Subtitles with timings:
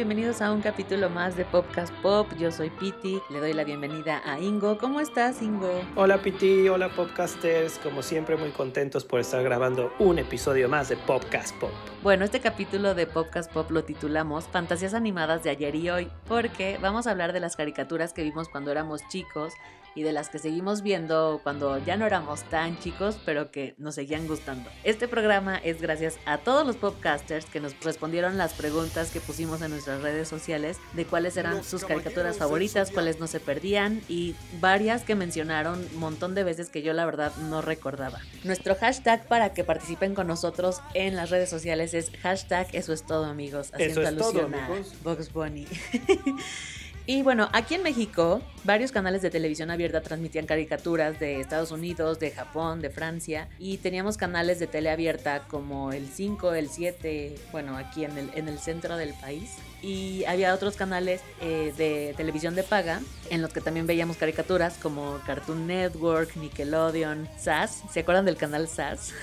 [0.00, 2.26] Bienvenidos a un capítulo más de Popcast Pop.
[2.38, 3.20] Yo soy Piti.
[3.28, 4.78] Le doy la bienvenida a Ingo.
[4.78, 5.82] ¿Cómo estás, Ingo?
[5.94, 6.70] Hola, Piti.
[6.70, 7.78] Hola, Popcasters.
[7.80, 11.68] Como siempre, muy contentos por estar grabando un episodio más de Popcast Pop.
[12.02, 16.78] Bueno, este capítulo de Popcast Pop lo titulamos Fantasías animadas de ayer y hoy, porque
[16.80, 19.52] vamos a hablar de las caricaturas que vimos cuando éramos chicos
[19.94, 23.94] y de las que seguimos viendo cuando ya no éramos tan chicos, pero que nos
[23.96, 24.70] seguían gustando.
[24.84, 29.62] Este programa es gracias a todos los popcasters que nos respondieron las preguntas que pusimos
[29.62, 34.34] en nuestras redes sociales de cuáles eran sus caricaturas favoritas, cuáles no se perdían y
[34.60, 38.20] varias que mencionaron un montón de veces que yo la verdad no recordaba.
[38.44, 43.04] Nuestro hashtag para que participen con nosotros en las redes sociales es hashtag eso es
[43.04, 45.66] todo amigos, haciendo es alusión todo, a Box Bunny.
[47.06, 52.20] Y bueno, aquí en México, varios canales de televisión abierta transmitían caricaturas de Estados Unidos,
[52.20, 57.34] de Japón, de Francia, y teníamos canales de tele abierta como el 5, el 7,
[57.52, 59.50] bueno, aquí en el, en el centro del país.
[59.82, 64.76] Y había otros canales eh, de televisión de paga en los que también veíamos caricaturas
[64.80, 67.82] como Cartoon Network, Nickelodeon, SAS.
[67.90, 69.14] ¿Se acuerdan del canal SAS?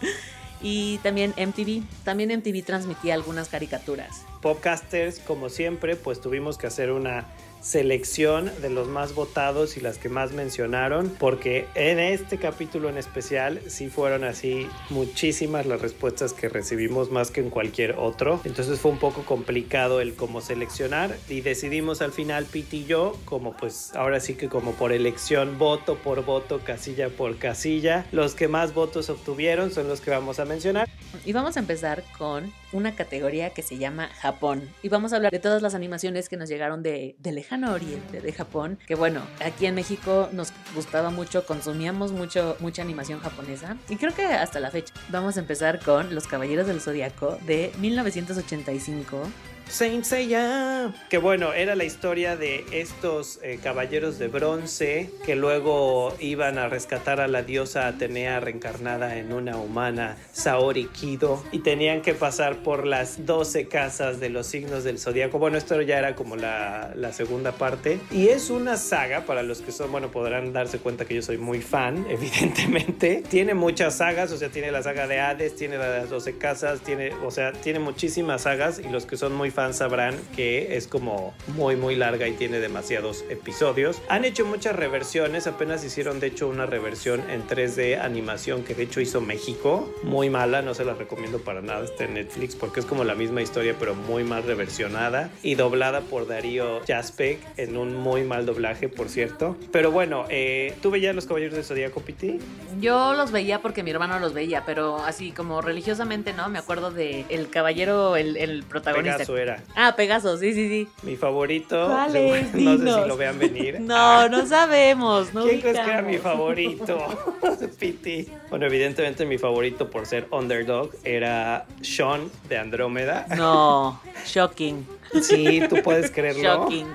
[0.64, 1.82] y también MTV.
[2.04, 4.24] También MTV transmitía algunas caricaturas.
[4.40, 7.26] Popcasters, como siempre, pues tuvimos que hacer una
[7.64, 12.98] selección de los más votados y las que más mencionaron, porque en este capítulo en
[12.98, 18.40] especial sí fueron así muchísimas las respuestas que recibimos más que en cualquier otro.
[18.44, 23.18] Entonces fue un poco complicado el cómo seleccionar y decidimos al final Pete y yo,
[23.24, 28.34] como pues ahora sí que como por elección, voto por voto, casilla por casilla, los
[28.34, 30.88] que más votos obtuvieron son los que vamos a mencionar.
[31.24, 34.68] Y vamos a empezar con una categoría que se llama Japón.
[34.82, 38.32] Y vamos a hablar de todas las animaciones que nos llegaron de, lejano oriente de
[38.32, 38.78] Japón.
[38.86, 43.76] Que bueno, aquí en México nos gustaba mucho, consumíamos mucho, mucha animación japonesa.
[43.88, 44.92] Y creo que hasta la fecha.
[45.08, 49.22] Vamos a empezar con Los Caballeros del Zodiaco de 1985.
[49.68, 50.92] Saint Seiya.
[51.08, 56.68] Que bueno, era la historia de estos eh, caballeros de bronce que luego iban a
[56.68, 62.62] rescatar a la diosa Atenea reencarnada en una humana, Saori Kido, y tenían que pasar
[62.62, 65.38] por las 12 casas de los signos del zodiaco.
[65.38, 68.00] Bueno, esto ya era como la, segunda parte.
[68.10, 71.38] Y es una saga, para los que son, bueno, podrán darse cuenta que yo soy
[71.38, 73.22] muy fan, evidentemente.
[73.28, 76.38] Tiene muchas sagas, o sea, tiene la saga de Hades, tiene la de las 12
[76.38, 80.76] casas, tiene, o sea, tiene muchísimas sagas y los que son muy fans sabrán que
[80.76, 84.02] es como muy muy larga y tiene demasiados episodios.
[84.08, 88.82] Han hecho muchas reversiones, apenas hicieron de hecho una reversión en 3D animación que de
[88.82, 92.80] hecho hizo México, muy mala, no se la recomiendo para nada, está en Netflix porque
[92.80, 97.76] es como la misma historia pero muy mal reversionada y doblada por Darío Jaspek en
[97.76, 99.56] un muy mal doblaje por cierto.
[99.72, 102.38] Pero bueno, eh, ¿tú veías Los Caballeros de Zodíaco, Piti?
[102.80, 106.90] Yo los veía porque mi hermano los veía, pero así como religiosamente no, me acuerdo
[106.90, 109.18] de el caballero, el, el protagonista.
[109.18, 109.62] Pegaso era.
[109.74, 110.88] Ah, Pegaso, sí, sí, sí.
[111.02, 111.86] Mi favorito.
[111.86, 112.54] ¿Cuál es?
[112.64, 113.80] No sé si lo vean venir.
[113.80, 115.32] no, no sabemos.
[115.32, 116.98] No ¿Quién crees que era mi favorito?
[117.78, 118.28] Piti.
[118.50, 123.26] Bueno, evidentemente mi favorito por ser underdog era Sean de Andrómeda.
[123.36, 124.86] No, shocking.
[125.22, 126.42] Sí, tú puedes creerlo.
[126.42, 126.86] Shocking.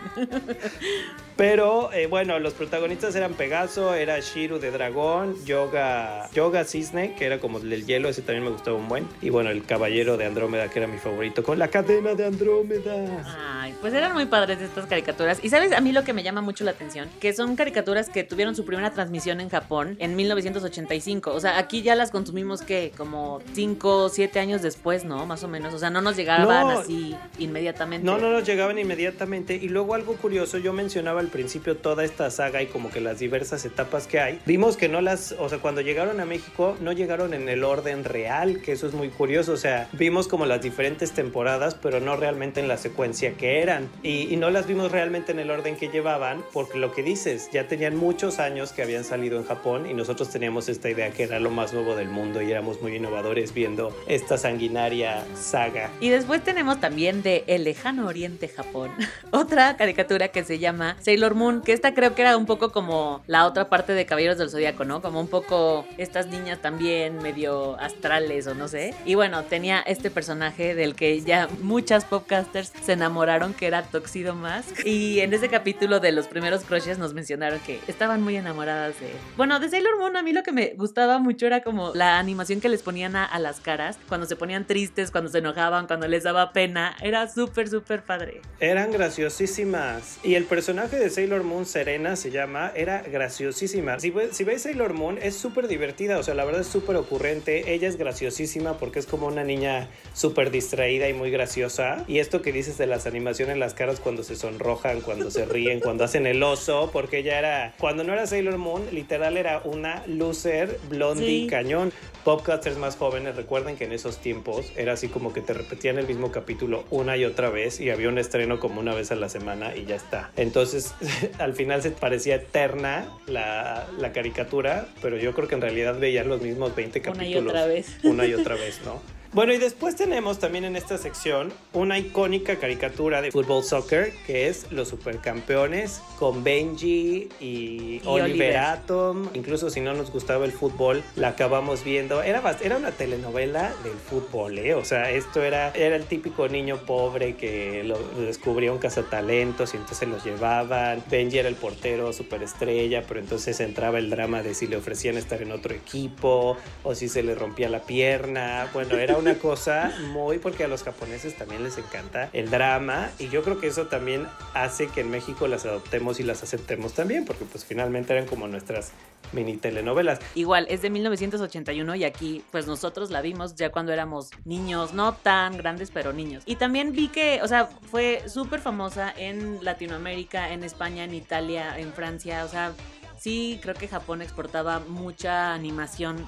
[1.40, 7.26] Pero eh, bueno, los protagonistas eran Pegaso, era Shiru de dragón, Yoga, Yoga Cisne, que
[7.26, 9.08] era como el del hielo, ese también me gustaba un buen.
[9.22, 13.24] Y bueno, el caballero de Andrómeda, que era mi favorito, con la cadena de Andrómeda.
[13.62, 15.40] Ay, pues eran muy padres estas caricaturas.
[15.42, 18.26] Y sabes, a mí lo que me llama mucho la atención, que son caricaturas que
[18.26, 21.32] tuvieron su primera transmisión en Japón en 1985.
[21.32, 25.26] O sea, aquí ya las consumimos que como 5, 7 años después, ¿no?
[25.26, 25.74] Más o menos.
[25.74, 26.80] O sea, no nos llegaban No.
[26.82, 28.06] así inmediatamente.
[28.06, 29.56] No, no nos llegaban inmediatamente.
[29.56, 33.66] Y luego algo curioso, yo mencionaba principio toda esta saga y como que las diversas
[33.66, 34.40] etapas que hay.
[34.46, 38.04] Vimos que no las, o sea, cuando llegaron a México no llegaron en el orden
[38.04, 39.54] real, que eso es muy curioso.
[39.54, 43.90] O sea, vimos como las diferentes temporadas, pero no realmente en la secuencia que eran.
[44.04, 47.50] Y, y no las vimos realmente en el orden que llevaban, porque lo que dices,
[47.52, 51.24] ya tenían muchos años que habían salido en Japón y nosotros teníamos esta idea que
[51.24, 55.90] era lo más nuevo del mundo y éramos muy innovadores viendo esta sanguinaria saga.
[56.00, 58.92] Y después tenemos también de El Lejano Oriente Japón,
[59.32, 62.72] otra caricatura que se llama Sailor Sailor Moon, que esta creo que era un poco
[62.72, 65.02] como la otra parte de Caballeros del Zodíaco, ¿no?
[65.02, 68.94] Como un poco estas niñas también medio astrales o no sé.
[69.04, 74.34] Y bueno, tenía este personaje del que ya muchas podcasters se enamoraron, que era Toxido
[74.34, 74.86] Mask.
[74.86, 79.12] Y en ese capítulo de los primeros crushes nos mencionaron que estaban muy enamoradas de...
[79.36, 82.62] Bueno, de Sailor Moon a mí lo que me gustaba mucho era como la animación
[82.62, 86.08] que les ponían a, a las caras, cuando se ponían tristes, cuando se enojaban, cuando
[86.08, 86.96] les daba pena.
[87.02, 88.40] Era súper, súper padre.
[88.62, 90.18] Eran graciosísimas.
[90.24, 94.00] Y el personaje de Sailor Moon, Serena se llama, era graciosísima.
[94.00, 97.74] Si, si veis Sailor Moon, es súper divertida, o sea, la verdad es súper ocurrente.
[97.74, 102.04] Ella es graciosísima porque es como una niña súper distraída y muy graciosa.
[102.08, 105.46] Y esto que dices de las animaciones en las caras cuando se sonrojan, cuando se
[105.46, 109.62] ríen, cuando hacen el oso, porque ella era, cuando no era Sailor Moon, literal era
[109.64, 111.92] una loser, blondie, cañón.
[112.24, 116.06] Popcasters más jóvenes, recuerden que en esos tiempos era así como que te repetían el
[116.06, 119.30] mismo capítulo una y otra vez y había un estreno como una vez a la
[119.30, 120.32] semana y ya está.
[120.36, 120.89] Entonces,
[121.40, 126.28] al final se parecía eterna la, la caricatura, pero yo creo que en realidad veían
[126.28, 127.30] los mismos 20 capítulos.
[127.30, 127.98] Una y otra vez.
[128.04, 129.02] Una y otra vez, ¿no?
[129.32, 134.48] Bueno, y después tenemos también en esta sección una icónica caricatura de fútbol soccer que
[134.48, 139.30] es Los Supercampeones con Benji y, Oliver, Atom.
[139.36, 142.24] Incluso si no nos gustaba el fútbol, la acabamos viendo.
[142.24, 144.74] Era, era una telenovela del fútbol, ¿eh?
[144.74, 149.78] O sea, esto era, era el típico niño pobre que lo, descubría un cazatalentos y
[149.78, 151.04] entonces los llevaban.
[151.08, 155.44] Benji era el portero superestrella, pero entonces entraba el drama de si le ofrecían estar
[155.44, 158.68] en otro equipo o si se le rompía la pierna.
[158.74, 163.30] Bueno, era una cosa muy, porque a los japoneses también les encanta el drama y
[163.30, 167.26] yo creo que eso también hace que en México las adoptemos y las aceptemos también,
[167.26, 168.92] porque pues finalmente eran como nuestras
[169.32, 170.20] mini telenovelas.
[170.36, 175.14] Igual, es de 1981 y aquí pues nosotros la vimos ya cuando éramos niños, no
[175.14, 176.44] tan grandes, pero niños.
[176.46, 181.78] Y también vi que, o sea, fue súper famosa en Latinoamérica, en España, en Italia,
[181.78, 182.74] en Francia, o sea
[183.20, 186.28] sí creo que Japón exportaba mucha animación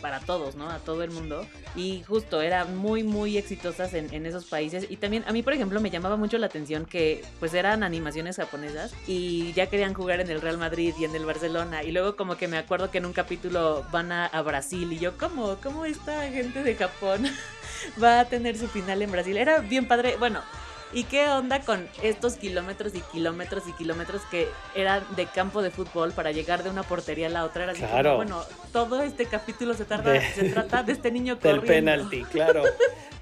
[0.00, 0.68] para todos, ¿no?
[0.68, 1.46] A todo el mundo.
[1.74, 4.86] Y justo, eran muy, muy exitosas en, en, esos países.
[4.90, 8.36] Y también a mí, por ejemplo, me llamaba mucho la atención que pues eran animaciones
[8.36, 11.82] japonesas y ya querían jugar en el Real Madrid y en el Barcelona.
[11.82, 14.98] Y luego como que me acuerdo que en un capítulo van a, a Brasil y
[14.98, 15.56] yo, ¿cómo?
[15.62, 17.26] ¿Cómo esta gente de Japón
[18.02, 19.36] va a tener su final en Brasil?
[19.36, 20.16] Era bien padre.
[20.18, 20.42] Bueno,
[20.92, 25.70] ¿Y qué onda con estos kilómetros y kilómetros y kilómetros que eran de campo de
[25.70, 27.64] fútbol para llegar de una portería a la otra?
[27.64, 28.16] Era así claro.
[28.16, 28.42] bueno,
[28.72, 31.62] todo este capítulo se, tarda, se trata de este niño corriendo.
[31.62, 32.62] Del penalti, claro.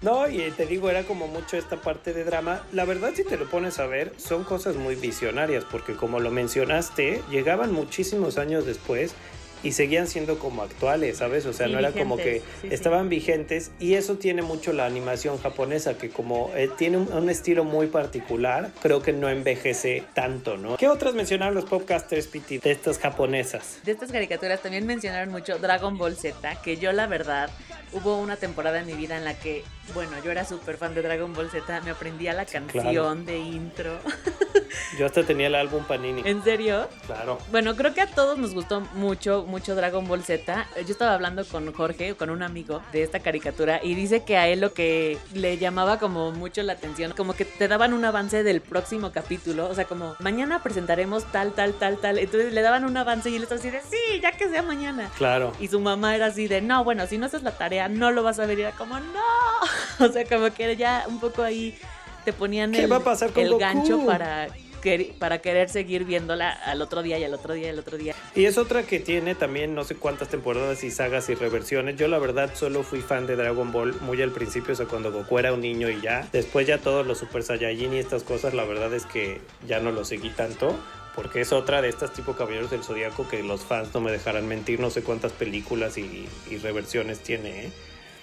[0.03, 2.63] No, y te digo, era como mucho esta parte de drama.
[2.73, 6.31] La verdad, si te lo pones a ver, son cosas muy visionarias, porque como lo
[6.31, 9.15] mencionaste, llegaban muchísimos años después
[9.65, 11.47] y seguían siendo como actuales, ¿sabes?
[11.47, 15.99] O sea, no era como que estaban vigentes y eso tiene mucho la animación japonesa,
[15.99, 20.77] que como eh, tiene un, estilo muy particular, creo que no envejece tanto, ¿no?
[20.77, 23.79] ¿Qué otras mencionaron los podcasters, Piti, de estas japonesas?
[23.83, 27.49] De estas caricaturas también mencionaron mucho Dragon Ball Z, que yo la verdad
[27.93, 31.03] hubo una temporada en mi vida en la que, bueno, yo era súper fan de
[31.03, 33.99] Dragon Ball Z, me aprendía la canción de intro.
[34.99, 36.23] Yo hasta tenía el álbum Panini.
[36.25, 36.89] ¿En serio?
[37.07, 37.39] Claro.
[37.51, 40.67] Bueno, creo que a todos nos gustó mucho, mucho Dragon Ball Z.
[40.77, 44.49] Yo estaba hablando con Jorge, con un amigo de esta caricatura, y dice que a
[44.49, 48.43] él lo que le llamaba como mucho la atención, como que te daban un avance
[48.43, 52.19] del próximo capítulo, o sea, como mañana presentaremos tal, tal, tal, tal.
[52.19, 55.11] Entonces le daban un avance y él estaba así de, sí, ya que sea mañana.
[55.17, 55.53] Claro.
[55.61, 58.23] Y su mamá era así de, no, bueno, si no haces la tarea, no lo
[58.23, 58.59] vas a ver.
[58.59, 59.21] Y era como, no.
[60.01, 61.77] O sea, como que ya un poco ahí
[62.25, 62.91] te ponían el,
[63.37, 64.49] el gancho para
[65.19, 68.15] para querer seguir viéndola al otro día y al otro día y al otro día.
[68.35, 71.97] Y es otra que tiene también no sé cuántas temporadas y sagas y reversiones.
[71.97, 75.11] Yo la verdad solo fui fan de Dragon Ball muy al principio, o sea, cuando
[75.11, 76.29] Goku era un niño y ya.
[76.33, 79.91] Después ya todos los Super Saiyajin y estas cosas, la verdad es que ya no
[79.91, 80.77] lo seguí tanto
[81.15, 84.49] porque es otra de estas tipo Caballeros del Zodíaco que los fans no me dejarán
[84.49, 87.73] mentir, no sé cuántas películas y, y reversiones tiene, ¿eh?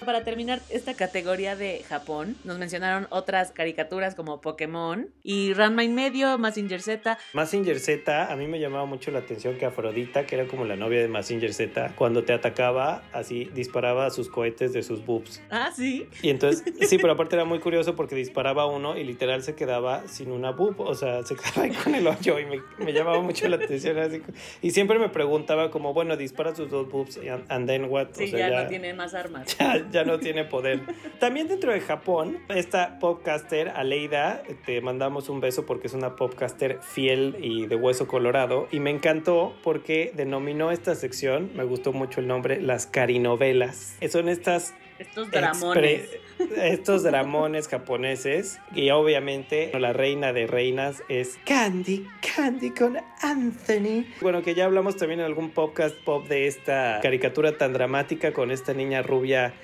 [0.04, 5.88] Para terminar esta categoría de Japón, nos mencionaron otras caricaturas como Pokémon y Ranma y
[5.88, 7.18] medio, Massinger Z.
[7.32, 10.74] Massinger Z, a mí me llamaba mucho la atención que Afrodita, que era como la
[10.74, 15.40] novia de Massinger Z, cuando te atacaba, así disparaba sus cohetes de sus boobs.
[15.50, 16.08] Ah, sí.
[16.20, 20.08] Y entonces, sí, pero aparte era muy curioso porque disparaba uno y literal se quedaba
[20.08, 22.46] sin una boob, o sea, se quedaba ahí con el hoyo y
[22.84, 24.22] me, llamaba mucho la atención.
[24.62, 28.08] y siempre me preguntaba como, bueno, dispara sus dos boobs and, then what?
[28.12, 29.56] Sí, ya, no tiene más armas.
[29.90, 30.80] ya no tiene poder.
[31.18, 36.78] También dentro de Japón, esta podcaster, Aleida, te mandamos un beso porque es una podcaster
[36.82, 38.68] fiel y de hueso colorado.
[38.70, 43.96] Y me encantó porque denominó esta sección, me gustó mucho el nombre, las carinovelas.
[44.08, 46.08] Son estas Estos dramones.
[46.56, 48.60] estos dramones japoneses.
[48.74, 54.04] Y obviamente la reina de reinas es Candy, Candy con Anthony.
[54.20, 58.50] Bueno, que ya hablamos también en algún podcast pop de esta caricatura tan dramática con
[58.50, 59.54] esta niña rubia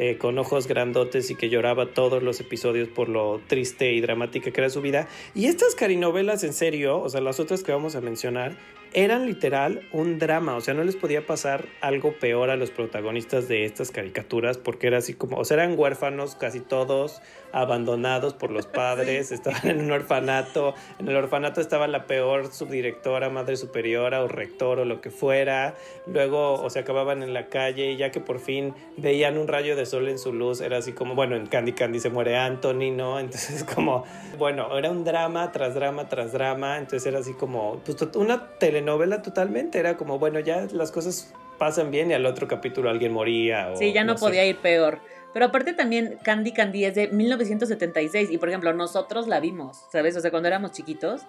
[0.00, 4.52] eh, con ojos grandotes y que lloraba todos los episodios por lo triste y dramática
[4.52, 5.08] que era su vida.
[5.34, 8.56] Y estas carinovelas, en serio, o sea, las otras que vamos a mencionar,
[8.92, 13.48] eran literal un drama, o sea, no les podía pasar algo peor a los protagonistas
[13.48, 17.20] de estas caricaturas porque era así como, o sea, eran huérfanos casi todos,
[17.52, 23.30] abandonados por los padres, estaban en un orfanato, en el orfanato estaba la peor subdirectora,
[23.30, 25.74] madre superiora o rector o lo que fuera,
[26.06, 29.76] luego, o se acababan en la calle y ya que por fin veían un rayo
[29.76, 32.90] de sol en su luz, era así como, bueno, en Candy Candy se muere Anthony,
[32.92, 33.18] ¿no?
[33.28, 34.04] Entonces como,
[34.38, 38.82] bueno, era un drama tras drama tras drama, entonces era así como, pues una tele
[38.82, 39.78] novela totalmente.
[39.78, 43.70] Era como, bueno, ya las cosas pasan bien y al otro capítulo alguien moría.
[43.72, 45.00] O, sí, ya no, podía ir peor.
[45.32, 50.16] Pero aparte también Candy Candy es de 1976 y por ejemplo nosotros la vimos, ¿sabes?
[50.16, 51.22] O sea, cuando éramos chiquitos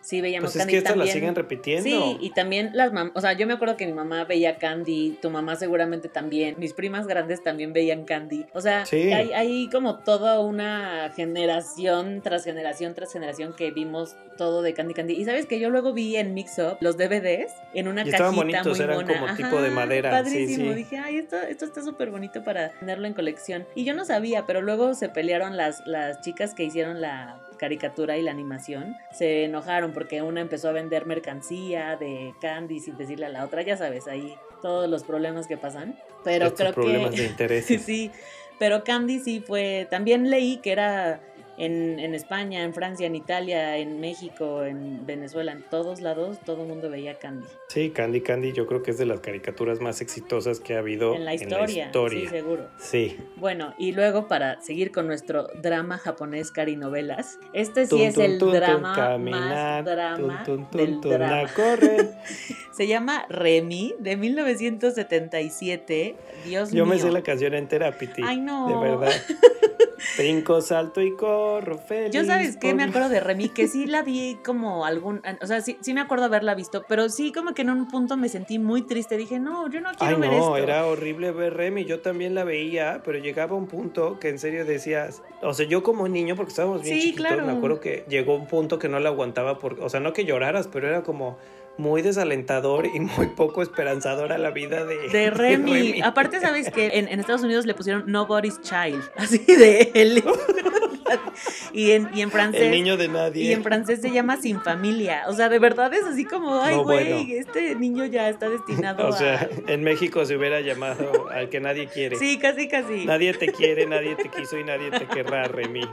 [0.00, 0.76] Sí, veíamos pues Candy.
[0.76, 1.84] Es que esto la siguen repitiendo.
[1.84, 5.18] Sí, y también las mamás, o sea, yo me acuerdo que mi mamá veía Candy,
[5.20, 8.46] tu mamá seguramente también, mis primas grandes también veían Candy.
[8.52, 14.62] O sea, hay, hay, como toda una generación tras generación tras generación que vimos todo
[14.62, 15.14] de Candy Candy.
[15.14, 18.16] Y sabes que yo luego vi en Mix Up los DVDs en una y cajita
[18.16, 20.10] estaban bonitos, muy eran como tipo de madera.
[20.10, 20.72] Padrísimo.
[20.72, 23.66] Dije, ay, esto, esto está súper bonito para tenerlo en colección.
[23.74, 28.18] Y yo no sabía, pero luego se pelearon las, las chicas que hicieron la caricatura
[28.18, 33.26] y la animación, se enojaron porque una empezó a vender mercancía de Candy sin decirle
[33.26, 35.96] a la otra, ya sabes, ahí todos los problemas que pasan.
[36.24, 37.20] Pero creo problemas que...
[37.20, 37.66] de interés.
[37.86, 38.10] sí,
[38.58, 41.20] pero Candy sí fue, también leí que era
[41.58, 46.62] en, en, España, en Francia, en Italia, en México, en Venezuela, en todos lados, todo
[46.62, 47.46] el mundo veía Candy.
[47.68, 51.14] Sí, Candy Candy yo creo que es de las caricaturas más exitosas que ha habido
[51.14, 51.90] en la historia.
[52.10, 52.68] Sí, seguro.
[52.78, 53.16] Sí.
[53.36, 59.18] Bueno, y luego para seguir con nuestro drama japonés carinovelas, este sí es el drama
[59.18, 61.48] más drama del drama.
[62.72, 66.16] Se llama Remy de 1977.
[66.46, 66.84] Dios mío.
[66.84, 68.22] Yo me sé la canción entera, Piti.
[68.24, 68.68] Ay, no.
[68.68, 69.12] De verdad.
[70.16, 72.12] Brinco, salto y corro, feliz.
[72.12, 75.60] Yo sabes que me acuerdo de Remy, que sí la vi como algún, o sea,
[75.60, 78.58] sí, sí me acuerdo haberla visto, pero sí como que en un punto me sentí
[78.58, 80.50] muy triste, dije, no, yo no quiero ver esto.
[80.50, 84.38] no, era horrible ver Remy, yo también la veía, pero llegaba un punto que en
[84.38, 88.34] serio decías, o sea, yo como niño, porque estábamos bien chiquitos, me acuerdo que llegó
[88.34, 91.38] un punto que no la aguantaba, por, o sea, no que lloraras, pero era como
[91.78, 96.02] muy desalentador y muy poco esperanzador a la vida de, de, Remy.
[96.02, 100.22] Aparte, sabes que en, Estados Unidos le pusieron Nobody's Child, así de él.
[101.72, 102.62] y, en, y en francés.
[102.62, 103.44] El niño de nadie.
[103.44, 105.24] Y en francés se llama Sin Familia.
[105.28, 109.12] O sea, de verdad es así como, ay, güey, este niño ya está destinado o
[109.12, 112.16] sea, en México se hubiera llamado al que nadie quiere.
[112.16, 113.06] Sí, casi, casi.
[113.06, 115.86] Nadie te quiere, nadie te quiso y nadie te querrá, Remy.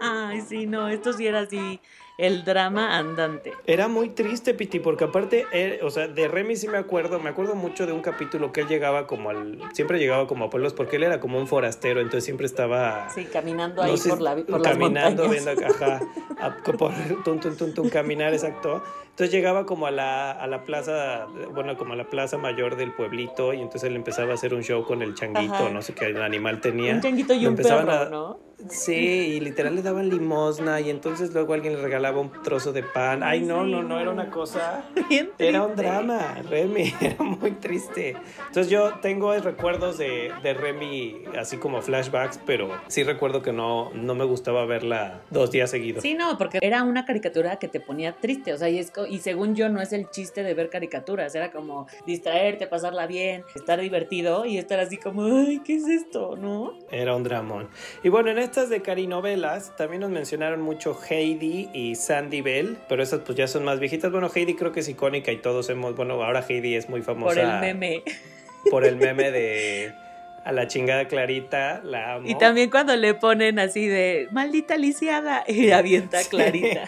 [0.00, 1.80] Ay, sí, no, esto sí era así
[2.20, 3.54] el drama andante.
[3.66, 7.54] Era muy triste, Piti, porque aparte, o sea, de Remy sí me acuerdo, me acuerdo
[7.54, 10.96] mucho de un capítulo que él llegaba como al, siempre llegaba como a pueblos, porque
[10.96, 13.08] él era como un forastero, entonces siempre estaba...
[13.08, 16.00] Sí, caminando ahí por, la, por Caminando, las viendo, ajá,
[16.38, 16.92] a, por,
[17.24, 18.82] tum, tum, tum, caminar, exacto.
[19.10, 22.92] Entonces llegaba como a la, a la plaza, bueno, como a la plaza mayor del
[22.92, 26.06] pueblito y entonces él empezaba a hacer un show con el changuito, no sé qué
[26.06, 26.94] el animal tenía.
[26.94, 28.49] Un changuito y un perro, ¿no?
[28.68, 32.82] Sí, y literal le daban limosna y entonces luego alguien le regalaba un trozo de
[32.82, 33.22] pan.
[33.22, 34.84] Ay, no, no, no, era una cosa.
[35.38, 38.16] era un drama, Remy, era muy triste.
[38.46, 43.90] Entonces yo tengo recuerdos de, de, Remy así como flashbacks, pero sí recuerdo que no,
[43.94, 46.02] no me gustaba verla dos días seguidos.
[46.02, 49.18] Sí, no, porque era una caricatura que te ponía triste, o sea, y, es, y
[49.18, 53.80] según yo no es el chiste de ver caricaturas, era como distraerte, pasarla bien, estar
[53.80, 56.36] divertido y estar así como, ay, ¿qué es esto?
[56.36, 56.74] ¿No?
[56.90, 57.68] Era un dramón.
[58.02, 63.00] Y bueno, en estas de carinovelas también nos mencionaron mucho Heidi y Sandy Bell, pero
[63.00, 64.10] esas pues ya son más viejitas.
[64.10, 67.36] Bueno, Heidi creo que es icónica y todos hemos, bueno, ahora Heidi es muy famosa.
[67.36, 68.02] Por el meme.
[68.68, 69.94] Por el meme de
[70.44, 72.28] a la chingada Clarita, la amo.
[72.28, 76.84] Y también cuando le ponen así de maldita lisiada y avienta Clarita.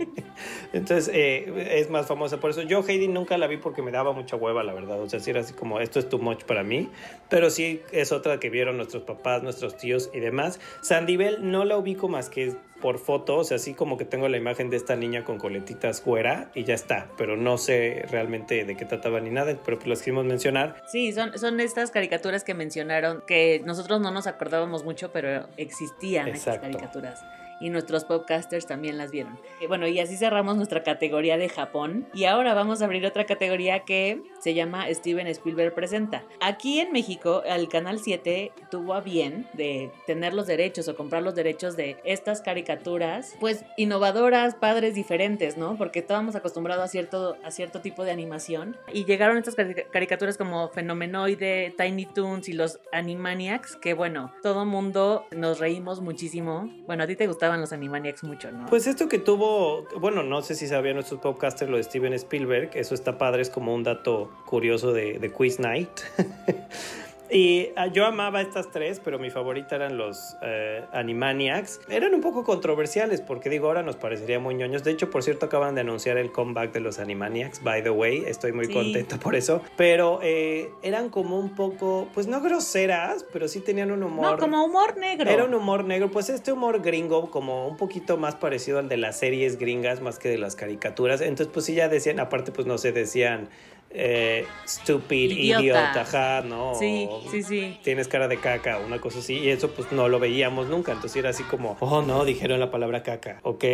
[0.72, 2.62] Entonces eh, es más famosa por eso.
[2.62, 5.00] Yo Heidi nunca la vi porque me daba mucha hueva, la verdad.
[5.00, 6.90] O sea, sí era así como esto es too much para mí.
[7.28, 10.60] Pero sí es otra que vieron nuestros papás, nuestros tíos y demás.
[10.80, 14.28] Sandy Bell no la ubico más que por foto, o sea, así como que tengo
[14.28, 18.64] la imagen de esta niña con coletitas fuera y ya está, pero no sé realmente
[18.64, 20.82] de qué trataba ni nada, pero pues las quisimos mencionar.
[20.88, 26.28] Sí, son, son estas caricaturas que mencionaron, que nosotros no nos acordábamos mucho, pero existían
[26.28, 27.24] estas caricaturas.
[27.62, 29.38] Y nuestros podcasters también las vieron.
[29.60, 33.24] Eh, bueno, y así cerramos nuestra categoría de Japón y ahora vamos a abrir otra
[33.24, 36.24] categoría que se llama Steven Spielberg Presenta.
[36.40, 41.22] Aquí en México, el Canal 7 tuvo a bien de tener los derechos o comprar
[41.22, 45.76] los derechos de estas caricaturas, pues innovadoras, padres, diferentes, ¿no?
[45.76, 49.54] Porque estábamos acostumbrados a cierto, a cierto tipo de animación y llegaron estas
[49.92, 56.70] caricaturas como Fenomenoide, Tiny Toons y los Animaniacs, que bueno, todo mundo nos reímos muchísimo.
[56.86, 57.26] Bueno, a ti te
[57.60, 58.66] los Animaniacs mucho, ¿no?
[58.66, 62.70] Pues esto que tuvo, bueno, no sé si sabían nuestros podcasters lo de Steven Spielberg,
[62.74, 65.90] eso está padre, es como un dato curioso de, de Quiz Night.
[67.32, 71.80] Y ah, yo amaba estas tres, pero mi favorita eran los eh, Animaniacs.
[71.88, 74.84] Eran un poco controversiales porque digo, ahora nos parecería muy ñoños.
[74.84, 78.24] De hecho, por cierto, acaban de anunciar el comeback de los Animaniacs, by the way.
[78.26, 79.62] Estoy muy contento por eso.
[79.78, 84.32] Pero eh, eran como un poco, pues no groseras, pero sí tenían un humor.
[84.32, 85.30] No, como humor negro.
[85.30, 88.98] Era un humor negro, pues este humor gringo, como un poquito más parecido al de
[88.98, 91.22] las series gringas, más que de las caricaturas.
[91.22, 93.48] Entonces, pues sí, ya decían, aparte, pues no sé, decían
[93.94, 96.74] eh, stupid, idiota, ajá, ¿no?
[96.74, 97.78] Sí, sí, sí.
[97.82, 101.16] Tienes cara de caca, una cosa así, y eso pues no lo veíamos nunca, entonces
[101.16, 103.64] era así como, oh no, dijeron la palabra caca, ¿ok?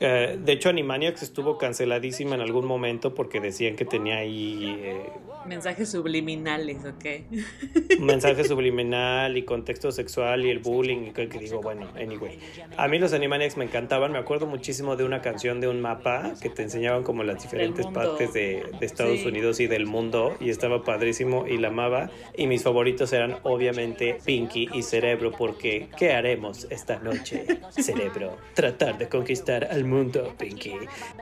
[0.00, 4.80] Eh, de hecho, Animaniacs estuvo canceladísima en algún momento porque decían que tenía ahí...
[4.82, 5.10] Eh,
[5.46, 7.98] mensajes subliminales, ¿ok?
[8.00, 12.38] Mensaje subliminal y contexto sexual y el bullying y que, digo, bueno, anyway.
[12.76, 16.32] A mí los Animaniacs me encantaban, me acuerdo muchísimo de una canción de un mapa
[16.40, 20.82] que te enseñaban como las diferentes partes de, Estados Unidos y del mundo y estaba
[20.82, 22.10] padrísimo y la amaba.
[22.36, 28.36] Y mis favoritos eran obviamente Pinky y Cerebro porque ¿qué haremos esta noche, Cerebro?
[28.54, 29.89] Tratar de conquistar al mundo,
[30.38, 30.74] Pinky.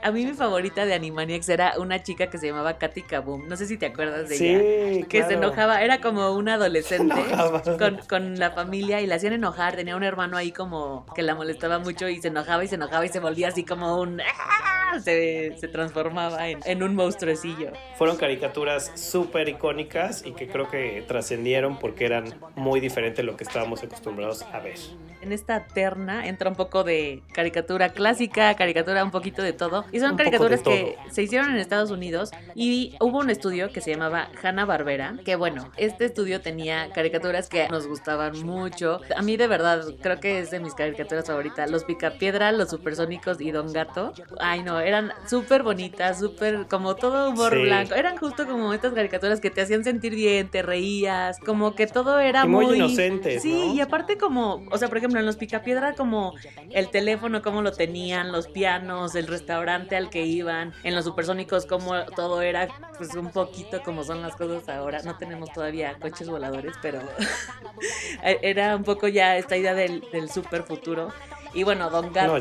[0.02, 3.48] A mí mi favorita de Animaniacs era una chica que se llamaba Katy Kaboom.
[3.48, 5.06] No sé si te acuerdas de sí, ella.
[5.06, 7.14] Que se enojaba, era como una adolescente
[7.78, 9.76] con, con, la familia y la hacían enojar.
[9.76, 13.04] Tenía un hermano ahí como que la molestaba mucho y se enojaba y se enojaba
[13.04, 14.20] y se volvía así como un...
[14.20, 14.77] ¡ah!
[15.02, 17.72] Se, se transformaba en, en un monstruecillo.
[17.96, 23.44] Fueron caricaturas súper icónicas y que creo que trascendieron porque eran muy diferentes lo que
[23.44, 24.76] estábamos acostumbrados a ver.
[25.20, 29.84] En esta terna entra un poco de caricatura clásica, caricatura un poquito de todo.
[29.92, 33.90] Y son caricaturas que se hicieron en Estados Unidos y hubo un estudio que se
[33.90, 39.00] llamaba Hanna Barbera, que bueno, este estudio tenía caricaturas que nos gustaban mucho.
[39.16, 41.70] A mí de verdad creo que es de mis caricaturas favoritas.
[41.70, 44.12] Los Picapiedra, los Supersónicos y Don Gato.
[44.38, 47.94] Ay no, eran súper bonitas, súper como todo humor blanco.
[47.94, 52.18] Eran justo como estas caricaturas que te hacían sentir bien, te reías, como que todo
[52.18, 53.40] era muy, muy inocente.
[53.40, 56.34] Sí, y aparte como, o sea, por ejemplo, en los Picapiedra como
[56.70, 61.66] el teléfono, cómo lo tenían, los pianos, el restaurante al que iban, en los supersónicos
[61.66, 65.00] como todo era pues un poquito como son las cosas ahora.
[65.02, 67.00] No tenemos todavía coches voladores, pero
[68.22, 71.12] era un poco ya esta idea del, del super futuro.
[71.58, 72.36] Y bueno, Don Gato,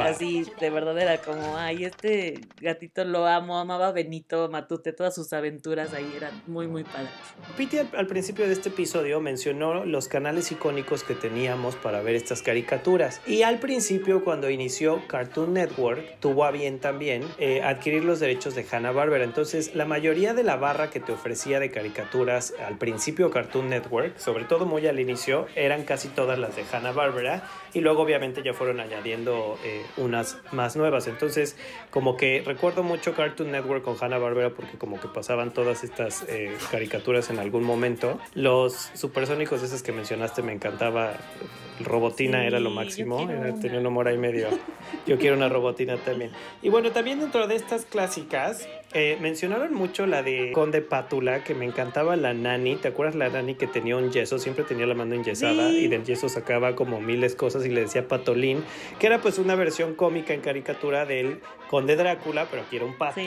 [0.00, 5.12] así de verdad era como, ay, este gatito lo amo, amaba a Benito Matute, todas
[5.12, 7.10] sus aventuras ahí eran muy, muy padres.
[7.56, 12.42] Piti al, principio de este episodio mencionó los canales icónicos que teníamos para ver estas
[12.42, 13.20] caricaturas.
[13.26, 18.54] Y al principio, cuando inició Cartoon Network, tuvo a bien también eh, adquirir los derechos
[18.54, 19.24] de Hanna-Barbera.
[19.24, 24.16] Entonces, la mayoría de la barra que te ofrecía de caricaturas al principio Cartoon Network,
[24.18, 27.42] sobre todo muy al inicio, eran casi todas las de Hanna-Barbera.
[27.74, 31.06] Y luego, obviamente, ya fueron añadiendo eh, unas más nuevas.
[31.06, 31.56] Entonces,
[31.88, 36.26] como que recuerdo mucho Cartoon Network con Hanna Barbera porque como que pasaban todas estas
[36.28, 38.20] eh, caricaturas en algún momento.
[38.34, 41.14] Los supersónicos esos que mencionaste me encantaba.
[41.82, 43.26] Robotina era lo máximo,
[43.62, 44.48] tenía un humor ahí medio.
[45.06, 46.30] Yo quiero una robotina también.
[46.60, 51.54] Y bueno, también dentro de estas clásicas, eh, mencionaron mucho la de Conde Pátula, que
[51.54, 52.74] me encantaba la nani.
[52.74, 54.40] ¿Te acuerdas la nani que tenía un yeso?
[54.40, 58.08] Siempre tenía la mano enyesada y del yeso sacaba como miles cosas y le decía
[58.08, 58.64] Patolín,
[58.98, 62.98] que era pues una versión cómica en caricatura del Conde Drácula, pero aquí era un
[62.98, 63.20] pato.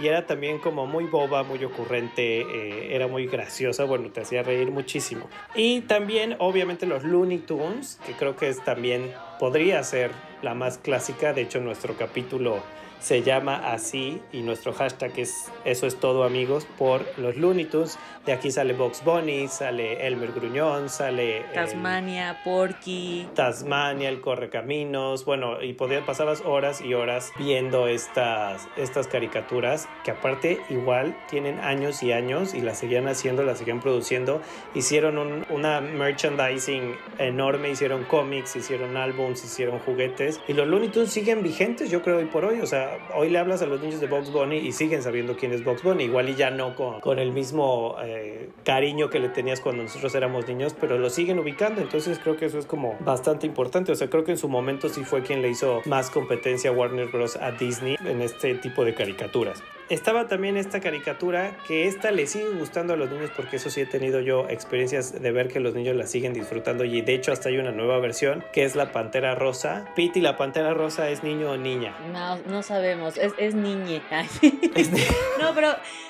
[0.00, 4.42] Y era también como muy boba, muy ocurrente, eh, era muy graciosa, bueno, te hacía
[4.42, 5.28] reír muchísimo.
[5.54, 10.78] Y también, obviamente, los Looney Tunes, que creo que es también, podría ser la más
[10.78, 12.62] clásica, de hecho, nuestro capítulo
[13.02, 17.98] se llama así y nuestro hashtag es eso es todo amigos por los Looney Tunes.
[18.26, 25.60] De aquí sale Box Bunny, sale Elmer Gruñón, sale Tasmania, Porky, Tasmania, el Correcaminos, bueno,
[25.60, 31.60] y podías pasabas horas y horas viendo estas estas caricaturas caricaturas que aparte igual tienen
[31.60, 34.42] años y años y las seguían haciendo, las seguían produciendo.
[34.74, 41.10] Hicieron un, una merchandising enorme, hicieron cómics, hicieron álbums, hicieron juguetes y los Looney Tunes
[41.10, 42.60] siguen vigentes yo creo hoy por hoy.
[42.60, 45.52] O sea, hoy le hablas a los niños de Box Bunny y siguen sabiendo quién
[45.52, 46.04] es Box Bunny.
[46.04, 50.14] Igual y ya no con, con el mismo eh, cariño que le tenías cuando nosotros
[50.14, 51.80] éramos niños, pero lo siguen ubicando.
[51.80, 53.92] Entonces creo que eso es como bastante importante.
[53.92, 56.72] O sea, creo que en su momento sí fue quien le hizo más competencia a
[56.72, 57.36] Warner Bros.
[57.36, 59.62] a Disney en este tipo de caricaturas.
[59.92, 63.82] Estaba también esta caricatura que esta le sigue gustando a los niños porque eso sí
[63.82, 67.30] he tenido yo experiencias de ver que los niños la siguen disfrutando y de hecho
[67.30, 69.84] hasta hay una nueva versión que es la Pantera Rosa.
[69.94, 71.94] Pete la Pantera Rosa es niño o niña.
[72.10, 74.00] No, no sabemos, es, es niñe.
[75.38, 75.68] no, pero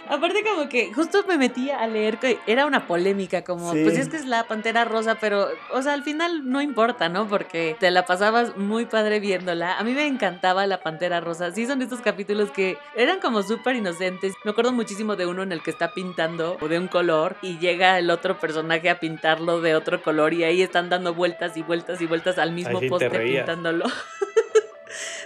[0.09, 4.09] aparte como que justo me metí a leer que era una polémica como, pues es
[4.09, 7.27] que es la Pantera Rosa, pero o sea, al final no importa, ¿no?
[7.27, 9.77] Porque te la pasabas muy padre viéndola.
[9.77, 11.51] A mí me encantaba la Pantera Rosa.
[11.51, 14.35] Sí son estos capítulos que eran como súper inocentes.
[14.45, 17.99] Me acuerdo muchísimo de uno en el que está pintando de un color y llega
[17.99, 22.01] el otro personaje a pintarlo de otro color y ahí están dando vueltas y vueltas
[22.01, 23.87] y vueltas al mismo poste pintándolo.